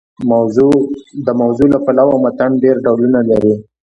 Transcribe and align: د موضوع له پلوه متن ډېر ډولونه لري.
د 1.25 1.27
موضوع 1.39 1.69
له 1.73 1.79
پلوه 1.85 2.15
متن 2.23 2.51
ډېر 2.63 2.75
ډولونه 2.85 3.19
لري. 3.29 3.55